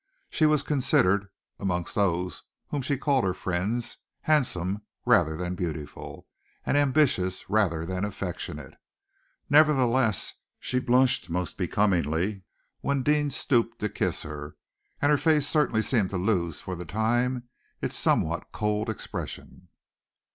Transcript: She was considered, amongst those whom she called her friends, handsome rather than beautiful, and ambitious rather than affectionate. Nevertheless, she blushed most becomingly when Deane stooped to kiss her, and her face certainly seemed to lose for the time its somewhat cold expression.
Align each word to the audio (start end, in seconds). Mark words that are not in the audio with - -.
She 0.31 0.47
was 0.47 0.63
considered, 0.63 1.27
amongst 1.59 1.93
those 1.93 2.41
whom 2.69 2.81
she 2.81 2.97
called 2.97 3.23
her 3.23 3.35
friends, 3.35 3.99
handsome 4.21 4.81
rather 5.05 5.37
than 5.37 5.53
beautiful, 5.53 6.25
and 6.65 6.75
ambitious 6.75 7.47
rather 7.51 7.85
than 7.85 8.03
affectionate. 8.03 8.73
Nevertheless, 9.47 10.33
she 10.59 10.79
blushed 10.79 11.29
most 11.29 11.55
becomingly 11.55 12.41
when 12.79 13.03
Deane 13.03 13.29
stooped 13.29 13.77
to 13.81 13.89
kiss 13.89 14.23
her, 14.23 14.55
and 15.03 15.11
her 15.11 15.19
face 15.19 15.45
certainly 15.47 15.83
seemed 15.83 16.09
to 16.09 16.17
lose 16.17 16.59
for 16.61 16.73
the 16.75 16.83
time 16.83 17.43
its 17.79 17.95
somewhat 17.95 18.51
cold 18.51 18.89
expression. 18.89 19.67